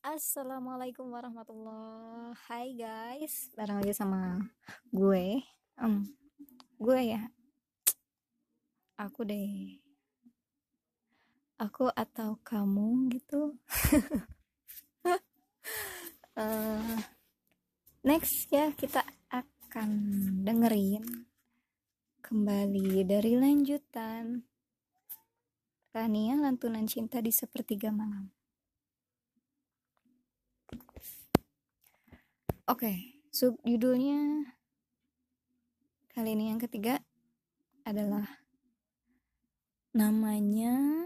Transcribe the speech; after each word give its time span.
Assalamualaikum 0.00 1.12
warahmatullah. 1.12 2.32
Hai 2.48 2.72
guys. 2.72 3.52
Barang 3.52 3.84
lagi 3.84 3.92
sama 3.92 4.48
gue. 4.88 5.44
Um, 5.76 6.08
Gue 6.80 7.12
ya? 7.12 7.28
Aku 8.96 9.28
deh. 9.28 9.76
Aku 11.60 11.92
atau 11.92 12.40
kamu 12.40 13.12
gitu. 13.12 13.60
Uh, 16.32 16.96
Next 18.08 18.48
ya 18.48 18.72
kita 18.72 19.04
akan 19.28 19.88
dengerin 20.48 21.28
Kembali 22.24 23.04
dari 23.04 23.36
lanjutan. 23.36 24.48
Rania 25.92 26.40
lantunan 26.40 26.88
cinta 26.88 27.20
di 27.20 27.28
sepertiga 27.28 27.92
malam 27.92 28.39
Oke, 32.70 32.86
okay, 32.86 32.98
subjudulnya 33.34 34.46
kali 36.14 36.38
ini 36.38 36.54
yang 36.54 36.62
ketiga 36.62 37.02
adalah 37.82 38.22
namanya 39.90 41.02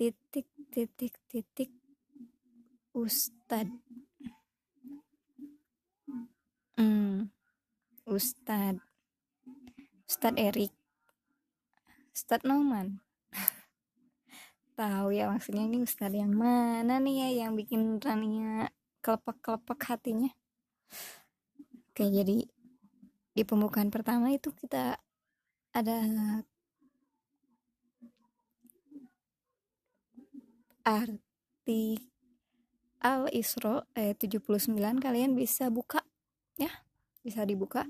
titik 0.00 0.48
titik 0.72 1.12
titik 1.28 1.68
Ustad. 2.96 3.68
Hmm, 6.80 7.28
Ustad. 8.08 8.80
Ustad 10.08 10.40
Erik. 10.40 10.72
Ustad 12.16 12.48
Noman. 12.48 13.04
Tahu 14.80 15.12
ya 15.12 15.28
maksudnya 15.28 15.68
ini 15.68 15.84
Ustad 15.84 16.16
yang 16.16 16.32
mana 16.32 16.96
nih 16.96 17.28
ya 17.28 17.44
yang 17.44 17.60
bikin 17.60 18.00
Rania 18.00 18.72
kelepek-kelepek 19.00 19.80
hatinya. 19.88 20.30
Oke 21.90 22.04
jadi 22.08 22.44
di 23.30 23.42
pembukaan 23.46 23.88
pertama 23.88 24.32
itu 24.32 24.52
kita 24.52 25.00
ada 25.70 25.98
arti 30.84 32.10
Al 33.00 33.32
Isra 33.32 33.86
ayat 33.96 34.20
79 34.20 34.76
kalian 35.00 35.32
bisa 35.32 35.72
buka 35.72 36.04
ya. 36.60 36.68
Bisa 37.20 37.44
dibuka. 37.44 37.88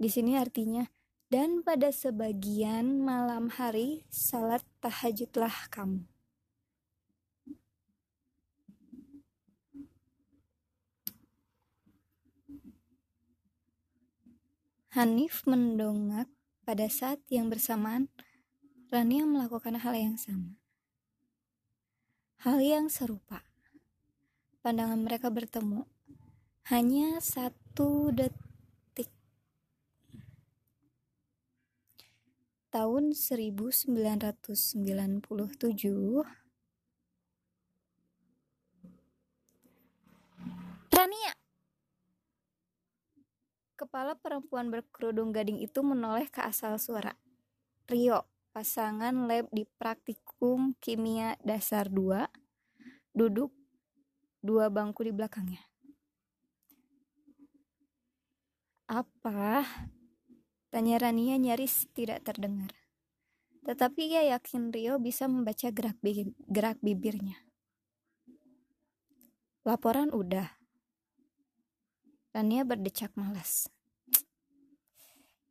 Di 0.00 0.08
sini 0.08 0.36
artinya 0.36 0.84
dan 1.30 1.62
pada 1.62 1.94
sebagian 1.94 3.06
malam 3.06 3.54
hari 3.54 4.02
salat 4.10 4.66
tahajudlah 4.82 5.70
kamu 5.70 6.09
Hanif 14.90 15.46
mendongak 15.46 16.26
pada 16.66 16.90
saat 16.90 17.22
yang 17.30 17.46
bersamaan 17.46 18.10
Rania 18.90 19.22
melakukan 19.22 19.78
hal 19.78 19.94
yang 19.94 20.18
sama. 20.18 20.58
Hal 22.42 22.58
yang 22.58 22.90
serupa. 22.90 23.46
Pandangan 24.66 24.98
mereka 24.98 25.30
bertemu. 25.30 25.86
Hanya 26.66 27.22
satu 27.22 28.10
detik. 28.10 29.06
Tahun 32.74 33.14
1997 33.14 33.94
Rania 40.90 41.32
Kepala 43.90 44.14
perempuan 44.14 44.70
berkerudung 44.70 45.34
gading 45.34 45.58
itu 45.58 45.82
menoleh 45.82 46.30
ke 46.30 46.38
asal 46.46 46.78
suara. 46.78 47.10
Rio, 47.90 48.22
pasangan 48.54 49.26
lab 49.26 49.50
di 49.50 49.66
praktikum 49.66 50.78
kimia 50.78 51.34
dasar 51.42 51.90
2, 51.90 52.30
duduk 53.10 53.50
dua 54.46 54.70
bangku 54.70 55.02
di 55.02 55.10
belakangnya. 55.10 55.58
Apa? 58.86 59.66
Tanya 60.70 61.02
Rania 61.02 61.34
nyaris 61.34 61.90
tidak 61.90 62.22
terdengar. 62.22 62.70
Tetapi 63.66 64.06
ia 64.06 64.38
yakin 64.38 64.70
Rio 64.70 65.02
bisa 65.02 65.26
membaca 65.26 65.66
gerak, 65.66 65.98
bi 65.98 66.30
gerak 66.46 66.78
bibirnya. 66.78 67.42
Laporan 69.66 70.14
udah, 70.14 70.46
Rania 72.30 72.62
berdecak 72.62 73.10
malas. 73.18 73.66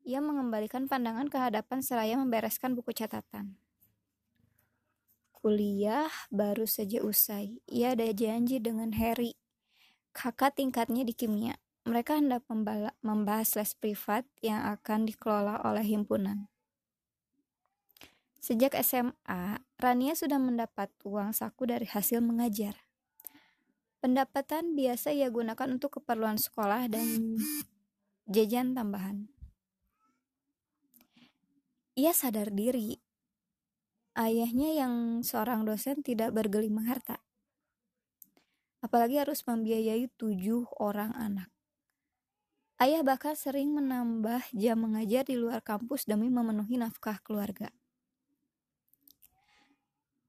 Ia 0.10 0.26
mengembalikan 0.26 0.90
pandangan 0.90 1.30
ke 1.30 1.38
hadapan 1.38 1.86
seraya 1.86 2.18
membereskan 2.18 2.74
buku 2.74 2.98
catatan. 2.98 3.62
Kuliah 5.30 6.10
baru 6.34 6.66
saja 6.66 7.06
usai. 7.06 7.62
Ia 7.70 7.94
ada 7.94 8.10
janji 8.10 8.58
dengan 8.58 8.90
Harry, 8.98 9.38
kakak 10.18 10.58
tingkatnya 10.58 11.06
di 11.06 11.14
kimia. 11.14 11.62
Mereka 11.86 12.18
hendak 12.18 12.42
membahas 13.06 13.54
les 13.54 13.78
privat 13.78 14.26
yang 14.42 14.66
akan 14.66 15.06
dikelola 15.06 15.62
oleh 15.62 15.86
himpunan. 15.86 16.50
Sejak 18.42 18.74
SMA, 18.82 19.62
Rania 19.78 20.18
sudah 20.18 20.42
mendapat 20.42 20.90
uang 21.06 21.38
saku 21.38 21.70
dari 21.70 21.86
hasil 21.86 22.18
mengajar. 22.26 22.82
Pendapatan 24.02 24.74
biasa 24.74 25.14
ia 25.14 25.30
gunakan 25.30 25.70
untuk 25.70 26.02
keperluan 26.02 26.42
sekolah 26.42 26.90
dan 26.90 27.38
jajan 28.26 28.74
tambahan. 28.74 29.30
Ia 32.00 32.16
sadar 32.16 32.48
diri, 32.56 32.96
ayahnya 34.16 34.72
yang 34.72 35.20
seorang 35.20 35.68
dosen 35.68 36.00
tidak 36.00 36.32
bergelimang 36.32 36.88
harta. 36.88 37.20
Apalagi 38.80 39.20
harus 39.20 39.44
membiayai 39.44 40.08
tujuh 40.16 40.64
orang 40.80 41.12
anak. 41.20 41.52
Ayah 42.80 43.04
bahkan 43.04 43.36
sering 43.36 43.76
menambah 43.76 44.48
jam 44.56 44.80
mengajar 44.80 45.28
di 45.28 45.36
luar 45.36 45.60
kampus 45.60 46.08
demi 46.08 46.32
memenuhi 46.32 46.80
nafkah 46.80 47.20
keluarga. 47.20 47.68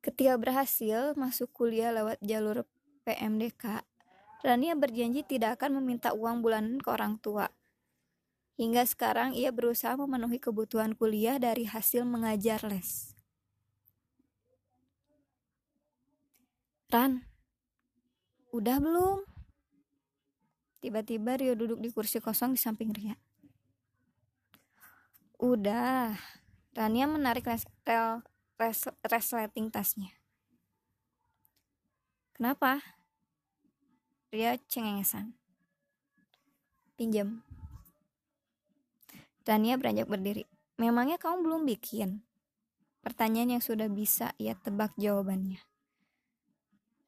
Ketika 0.02 0.34
berhasil 0.42 1.14
masuk 1.14 1.54
kuliah 1.54 1.94
lewat 1.94 2.18
jalur 2.18 2.66
PMDK, 3.06 3.86
Rania 4.42 4.74
berjanji 4.74 5.22
tidak 5.22 5.62
akan 5.62 5.78
meminta 5.78 6.18
uang 6.18 6.42
bulanan 6.42 6.82
ke 6.82 6.90
orang 6.90 7.22
tua. 7.22 7.46
Hingga 8.60 8.84
sekarang 8.84 9.32
ia 9.32 9.48
berusaha 9.48 9.96
memenuhi 9.96 10.36
kebutuhan 10.36 10.92
kuliah 10.92 11.40
dari 11.40 11.64
hasil 11.64 12.04
mengajar 12.04 12.60
les. 12.68 13.16
Ran, 16.92 17.24
udah 18.52 18.76
belum? 18.76 19.24
Tiba-tiba 20.84 21.40
Rio 21.40 21.56
duduk 21.56 21.80
di 21.80 21.88
kursi 21.88 22.20
kosong 22.20 22.52
di 22.52 22.60
samping 22.60 22.92
Ria. 22.92 23.16
Udah, 25.40 26.20
Rania 26.76 27.08
menarik 27.08 27.48
resleting 27.48 28.20
res, 28.60 28.84
resleting 29.08 29.72
tasnya. 29.72 30.12
Kenapa? 32.36 32.84
Ria 34.28 34.60
cengengesan. 34.68 35.32
Pinjam. 37.00 37.40
Rania 39.44 39.76
beranjak 39.80 40.08
berdiri. 40.08 40.44
Memangnya 40.80 41.20
kamu 41.20 41.44
belum 41.44 41.62
bikin? 41.68 42.24
Pertanyaan 43.00 43.58
yang 43.58 43.62
sudah 43.64 43.88
bisa 43.88 44.32
ia 44.36 44.56
tebak 44.56 44.92
jawabannya. 44.96 45.60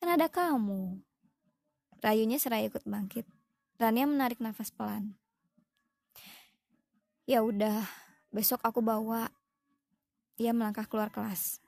Kan 0.00 0.08
ada 0.12 0.28
kamu. 0.28 1.00
Rayunya 2.02 2.40
seraya 2.40 2.66
ikut 2.68 2.82
bangkit. 2.84 3.28
Rania 3.76 4.08
menarik 4.08 4.40
nafas 4.40 4.72
pelan. 4.72 5.14
Ya 7.28 7.44
udah, 7.44 7.86
besok 8.34 8.64
aku 8.66 8.82
bawa. 8.82 9.30
Ia 10.40 10.50
melangkah 10.50 10.88
keluar 10.88 11.12
kelas. 11.12 11.62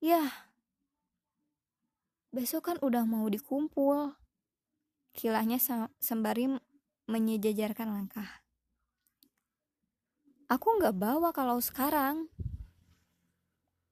Ya, 0.00 0.50
Besok 2.30 2.70
kan 2.70 2.76
udah 2.78 3.02
mau 3.02 3.26
dikumpul. 3.26 4.14
Kilahnya 5.10 5.58
sembari 5.98 6.46
menyejajarkan 7.10 7.90
langkah. 7.90 8.30
Aku 10.46 10.78
nggak 10.78 10.94
bawa 10.94 11.34
kalau 11.34 11.58
sekarang. 11.58 12.30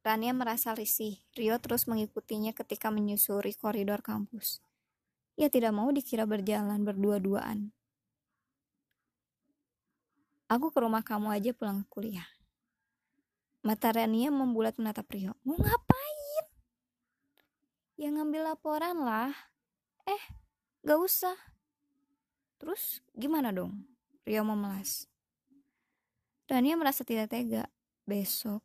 Rania 0.06 0.30
merasa 0.30 0.72
risih. 0.72 1.18
Rio 1.34 1.58
terus 1.58 1.90
mengikutinya 1.90 2.54
ketika 2.54 2.94
menyusuri 2.94 3.58
koridor 3.58 4.00
kampus. 4.00 4.62
Ia 5.34 5.50
tidak 5.50 5.74
mau 5.74 5.90
dikira 5.90 6.26
berjalan 6.26 6.82
berdua-duaan. 6.86 7.74
Aku 10.48 10.72
ke 10.72 10.78
rumah 10.80 11.04
kamu 11.04 11.28
aja 11.28 11.50
pulang 11.52 11.84
kuliah. 11.92 12.26
Mata 13.60 13.92
Rania 13.92 14.32
membulat 14.32 14.80
menatap 14.80 15.10
Rio. 15.12 15.36
Mau 15.44 15.60
ngapain? 15.60 16.46
Ya 18.00 18.08
ngambil 18.14 18.54
laporan 18.54 19.02
lah. 19.02 19.34
Eh, 20.08 20.22
gak 20.86 20.98
usah. 21.04 21.36
Terus 22.58 23.00
gimana 23.14 23.54
dong? 23.54 23.86
Rio 24.26 24.42
memelas. 24.42 25.06
Rania 26.50 26.74
merasa 26.74 27.06
tidak 27.06 27.30
tega. 27.30 27.70
Besok, 28.08 28.64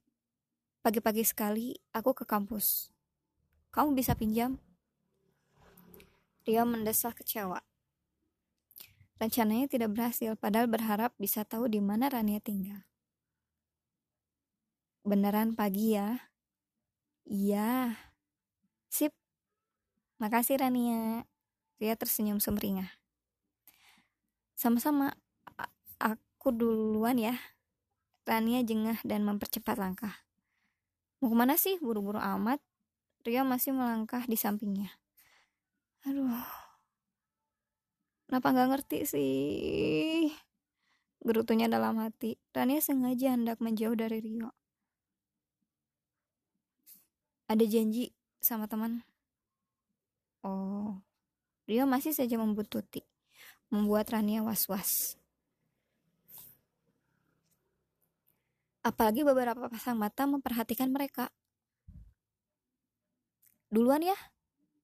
pagi-pagi 0.81 1.27
sekali 1.27 1.75
aku 1.91 2.15
ke 2.15 2.23
kampus. 2.23 2.89
Kamu 3.75 3.91
bisa 3.91 4.15
pinjam? 4.15 4.55
Rio 6.47 6.63
mendesak 6.63 7.19
kecewa. 7.19 7.59
Rencananya 9.19 9.67
tidak 9.67 9.93
berhasil, 9.95 10.35
padahal 10.39 10.71
berharap 10.71 11.11
bisa 11.19 11.43
tahu 11.43 11.67
di 11.67 11.79
mana 11.79 12.07
Rania 12.07 12.39
tinggal. 12.39 12.87
Beneran 15.03 15.55
pagi 15.55 15.99
ya? 15.99 16.31
Iya. 17.27 17.99
Sip. 18.87 19.11
Makasih 20.23 20.63
Rania. 20.63 21.27
Ria 21.83 21.95
tersenyum 21.99 22.39
sumringah. 22.39 23.02
Sama-sama. 24.53 25.13
Aku 25.99 26.53
duluan 26.53 27.17
ya. 27.17 27.35
Rania 28.23 28.63
jengah 28.63 28.99
dan 29.03 29.27
mempercepat 29.27 29.75
langkah. 29.75 30.23
Mau 31.19 31.31
ke 31.31 31.35
mana 31.35 31.55
sih? 31.55 31.79
Buru-buru 31.79 32.19
amat. 32.19 32.59
Ria 33.23 33.47
masih 33.47 33.71
melangkah 33.71 34.27
di 34.27 34.35
sampingnya. 34.35 34.91
Aduh. 36.03 36.43
Kenapa 38.27 38.51
nggak 38.51 38.69
ngerti 38.75 38.99
sih? 39.07 40.27
Gerutunya 41.23 41.71
dalam 41.71 41.95
hati. 42.03 42.35
Rania 42.51 42.83
sengaja 42.83 43.35
hendak 43.35 43.63
menjauh 43.63 43.95
dari 43.95 44.19
Rio. 44.19 44.51
Ada 47.47 47.63
janji 47.63 48.11
sama 48.43 48.67
teman. 48.67 49.07
Oh. 50.43 50.99
Rio 51.63 51.87
masih 51.87 52.11
saja 52.11 52.35
membuntuti. 52.35 53.12
Membuat 53.73 54.13
Rania 54.13 54.45
was-was. 54.45 55.17
Apalagi 58.85 59.25
beberapa 59.25 59.65
pasang 59.65 59.97
mata 59.97 60.29
memperhatikan 60.29 60.93
mereka. 60.93 61.33
Duluan 63.73 64.05
ya, 64.05 64.13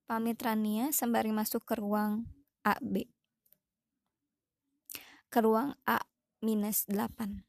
pamit 0.10 0.42
Rania 0.42 0.90
sembari 0.90 1.30
masuk 1.30 1.62
ke 1.70 1.78
ruang 1.78 2.26
AB. 2.66 3.06
Ke 5.30 5.46
ruang 5.46 5.78
A 5.86 6.02
minus 6.42 6.90
8. 6.90 7.46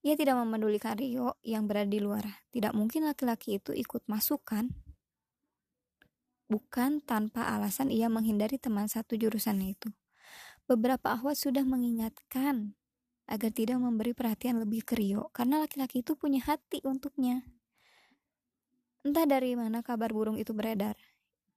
Ia 0.00 0.16
tidak 0.16 0.40
memedulikan 0.40 0.96
Rio 0.96 1.36
yang 1.44 1.68
berada 1.68 1.92
di 1.92 2.00
luar. 2.00 2.24
Tidak 2.48 2.72
mungkin 2.72 3.04
laki-laki 3.04 3.60
itu 3.60 3.76
ikut 3.76 4.08
masuk 4.08 4.40
kan? 4.48 4.72
Bukan 6.50 6.98
tanpa 6.98 7.46
alasan 7.46 7.94
ia 7.94 8.10
menghindari 8.10 8.58
teman 8.58 8.90
satu 8.90 9.14
jurusannya 9.14 9.78
itu. 9.78 9.94
Beberapa 10.66 11.14
ahwat 11.14 11.38
sudah 11.38 11.62
mengingatkan 11.62 12.74
agar 13.30 13.54
tidak 13.54 13.78
memberi 13.78 14.10
perhatian 14.10 14.58
lebih 14.58 14.82
ke 14.82 14.98
Rio 14.98 15.30
karena 15.30 15.62
laki-laki 15.62 16.02
itu 16.02 16.18
punya 16.18 16.42
hati 16.42 16.82
untuknya. 16.82 17.46
Entah 19.06 19.30
dari 19.30 19.54
mana 19.54 19.86
kabar 19.86 20.10
burung 20.10 20.42
itu 20.42 20.50
beredar. 20.50 20.98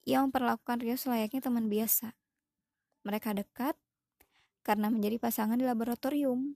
Ia 0.06 0.22
memperlakukan 0.22 0.78
Rio 0.78 0.94
selayaknya 0.94 1.42
teman 1.42 1.74
biasa. 1.74 2.14
Mereka 3.02 3.34
dekat 3.34 3.74
karena 4.62 4.94
menjadi 4.94 5.18
pasangan 5.18 5.58
di 5.58 5.66
laboratorium. 5.66 6.54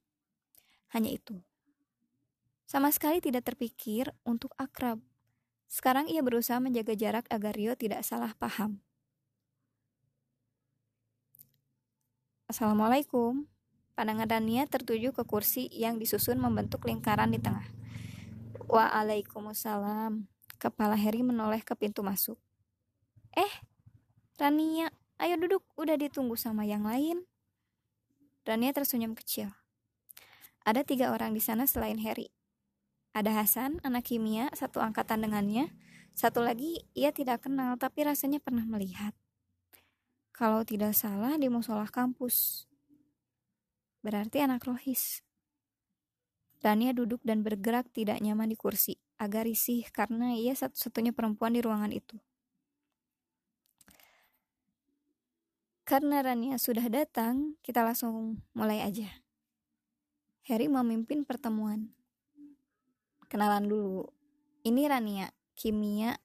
Hanya 0.93 1.09
itu. 1.09 1.41
Sama 2.69 2.93
sekali 2.93 3.17
tidak 3.17 3.49
terpikir 3.49 4.13
untuk 4.21 4.53
akrab. 4.61 5.01
Sekarang 5.67 6.07
ia 6.07 6.23
berusaha 6.23 6.63
menjaga 6.63 6.95
jarak 6.95 7.27
agar 7.27 7.51
Rio 7.51 7.75
tidak 7.75 8.01
salah 8.07 8.31
paham. 8.39 8.79
Assalamualaikum. 12.47 13.43
Pandangan 13.91 14.39
Rania 14.39 14.63
tertuju 14.71 15.11
ke 15.11 15.27
kursi 15.27 15.67
yang 15.67 15.99
disusun 15.99 16.39
membentuk 16.39 16.87
lingkaran 16.87 17.35
di 17.35 17.43
tengah. 17.43 17.67
Waalaikumsalam. 18.71 20.31
Kepala 20.55 20.95
Harry 20.95 21.27
menoleh 21.27 21.59
ke 21.59 21.75
pintu 21.75 22.07
masuk. 22.07 22.39
Eh, 23.35 23.51
Rania, 24.39 24.87
ayo 25.19 25.35
duduk. 25.35 25.67
Udah 25.75 25.99
ditunggu 25.99 26.39
sama 26.39 26.63
yang 26.63 26.87
lain. 26.87 27.27
Rania 28.47 28.71
tersenyum 28.71 29.11
kecil. 29.11 29.51
Ada 30.63 30.87
tiga 30.87 31.11
orang 31.11 31.35
di 31.35 31.43
sana 31.43 31.67
selain 31.67 31.99
Harry. 31.99 32.31
Ada 33.17 33.33
Hasan, 33.33 33.81
anak 33.81 34.13
kimia, 34.13 34.53
satu 34.53 34.77
angkatan 34.77 35.25
dengannya. 35.25 35.73
Satu 36.13 36.45
lagi 36.45 36.85
ia 36.93 37.09
tidak 37.09 37.49
kenal 37.49 37.73
tapi 37.73 38.05
rasanya 38.05 38.37
pernah 38.37 38.61
melihat. 38.61 39.17
Kalau 40.29 40.61
tidak 40.61 40.93
salah 40.93 41.33
di 41.33 41.49
musola 41.49 41.89
kampus. 41.89 42.69
Berarti 44.05 44.45
anak 44.45 44.69
Rohis. 44.69 45.25
Rania 46.61 46.93
duduk 46.93 47.17
dan 47.25 47.41
bergerak 47.41 47.89
tidak 47.89 48.21
nyaman 48.21 48.53
di 48.53 48.57
kursi, 48.57 49.01
agak 49.17 49.49
risih 49.49 49.89
karena 49.89 50.37
ia 50.37 50.53
satu-satunya 50.53 51.09
perempuan 51.09 51.57
di 51.57 51.65
ruangan 51.65 51.89
itu. 51.89 52.21
Karena 55.89 56.21
Rania 56.21 56.61
sudah 56.61 56.85
datang, 56.85 57.57
kita 57.65 57.81
langsung 57.81 58.45
mulai 58.53 58.85
aja. 58.85 59.09
Harry 60.45 60.69
memimpin 60.69 61.25
pertemuan. 61.25 61.97
Kenalan 63.27 63.67
dulu. 63.67 64.07
Ini 64.63 64.87
Rania, 64.87 65.27
kimia 65.51 66.15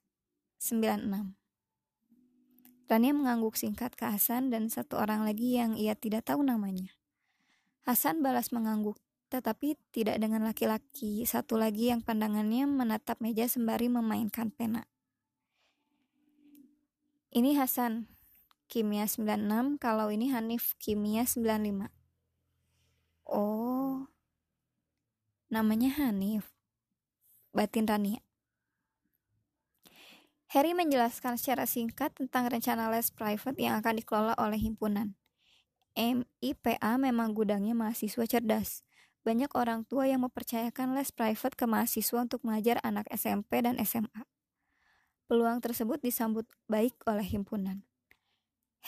96. 0.55 1.35
Rania 2.87 3.11
mengangguk 3.11 3.59
singkat 3.59 3.91
ke 3.99 4.07
Hasan 4.07 4.47
dan 4.47 4.71
satu 4.71 4.95
orang 4.95 5.27
lagi 5.27 5.59
yang 5.59 5.75
ia 5.75 5.99
tidak 5.99 6.31
tahu 6.31 6.47
namanya. 6.47 6.95
Hasan 7.83 8.23
balas 8.23 8.55
mengangguk, 8.55 8.95
tetapi 9.27 9.75
tidak 9.91 10.15
dengan 10.23 10.47
laki-laki 10.47 11.27
satu 11.27 11.59
lagi 11.59 11.91
yang 11.91 11.99
pandangannya 11.99 12.63
menatap 12.71 13.19
meja 13.19 13.51
sembari 13.51 13.91
memainkan 13.91 14.47
pena. 14.55 14.87
Ini 17.35 17.59
Hasan, 17.59 18.07
kimia 18.71 19.09
96, 19.09 19.75
kalau 19.81 20.07
ini 20.07 20.31
Hanif, 20.31 20.79
kimia 20.79 21.27
95. 21.27 21.91
Oh, 23.27 24.07
namanya 25.51 25.91
Hanif. 25.99 26.52
Batin 27.53 27.85
Rania. 27.85 28.17
Harry 30.49 30.73
menjelaskan 30.73 31.37
secara 31.37 31.69
singkat 31.69 32.09
tentang 32.17 32.49
rencana 32.49 32.89
les 32.89 33.13
private 33.13 33.57
yang 33.61 33.77
akan 33.77 34.01
dikelola 34.01 34.33
oleh 34.41 34.57
himpunan. 34.57 35.13
MIPA 35.93 36.97
memang 36.97 37.37
gudangnya 37.37 37.77
mahasiswa 37.77 38.25
cerdas. 38.25 38.81
Banyak 39.21 39.53
orang 39.53 39.85
tua 39.85 40.09
yang 40.09 40.25
mempercayakan 40.25 40.97
les 40.97 41.13
private 41.13 41.53
ke 41.53 41.69
mahasiswa 41.69 42.25
untuk 42.25 42.41
mengajar 42.41 42.81
anak 42.81 43.05
SMP 43.13 43.61
dan 43.61 43.77
SMA. 43.85 44.25
Peluang 45.29 45.61
tersebut 45.61 46.01
disambut 46.01 46.49
baik 46.65 46.97
oleh 47.05 47.25
himpunan. 47.25 47.85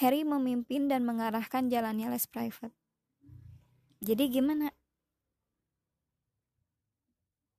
Harry 0.02 0.26
memimpin 0.26 0.90
dan 0.90 1.06
mengarahkan 1.06 1.70
jalannya 1.70 2.10
les 2.10 2.26
private. 2.26 2.74
Jadi 4.02 4.26
gimana? 4.28 4.74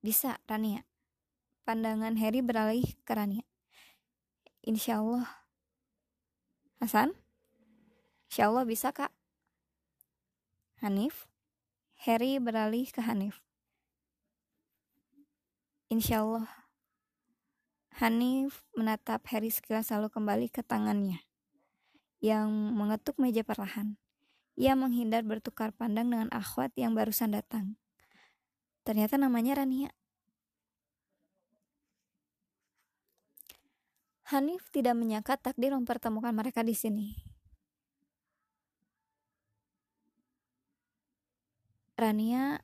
Bisa, 0.03 0.43
Rania. 0.43 0.83
Pandangan 1.67 2.15
Harry 2.15 2.39
beralih 2.39 2.87
ke 3.03 3.11
Rania. 3.11 3.43
Insya 4.63 5.03
Allah. 5.03 5.27
Hasan? 6.79 7.11
Insya 8.31 8.47
Allah 8.47 8.63
bisa, 8.63 8.95
Kak. 8.95 9.11
Hanif. 10.79 11.27
Harry 12.07 12.39
beralih 12.39 12.87
ke 12.87 13.03
Hanif. 13.03 13.43
Insya 15.91 16.23
Allah. 16.23 16.47
Hanif 17.99 18.63
menatap 18.71 19.27
Harry 19.35 19.51
sekilas 19.51 19.91
lalu 19.91 20.07
kembali 20.07 20.47
ke 20.47 20.63
tangannya 20.63 21.19
yang 22.23 22.47
mengetuk 22.79 23.19
meja 23.19 23.43
perlahan. 23.43 23.99
Ia 24.55 24.71
menghindar 24.79 25.27
bertukar 25.27 25.75
pandang 25.75 26.15
dengan 26.15 26.31
akhwat 26.31 26.71
yang 26.79 26.95
barusan 26.95 27.35
datang. 27.35 27.75
Ternyata 28.87 29.19
namanya 29.19 29.59
Rania. 29.59 29.91
Hanif 34.27 34.67
tidak 34.75 34.91
menyangka 34.99 35.39
takdir 35.39 35.71
mempertemukan 35.71 36.35
mereka 36.35 36.59
di 36.59 36.75
sini. 36.75 37.15
Rania 41.95 42.59